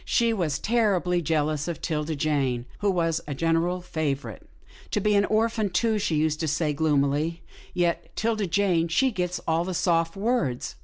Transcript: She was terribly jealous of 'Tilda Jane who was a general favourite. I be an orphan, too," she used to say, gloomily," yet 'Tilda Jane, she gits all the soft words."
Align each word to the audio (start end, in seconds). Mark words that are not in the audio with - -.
She 0.03 0.33
was 0.33 0.57
terribly 0.57 1.21
jealous 1.21 1.67
of 1.67 1.79
'Tilda 1.79 2.15
Jane 2.15 2.65
who 2.79 2.89
was 2.89 3.21
a 3.27 3.35
general 3.35 3.81
favourite. 3.81 4.41
I 4.95 4.99
be 4.99 5.13
an 5.13 5.25
orphan, 5.25 5.69
too," 5.69 5.99
she 5.99 6.15
used 6.15 6.39
to 6.39 6.47
say, 6.47 6.73
gloomily," 6.73 7.43
yet 7.75 8.09
'Tilda 8.15 8.47
Jane, 8.47 8.87
she 8.87 9.11
gits 9.11 9.39
all 9.47 9.63
the 9.63 9.75
soft 9.75 10.15
words." 10.15 10.75